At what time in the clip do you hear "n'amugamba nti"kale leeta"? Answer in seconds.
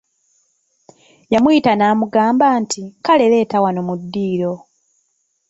1.75-3.57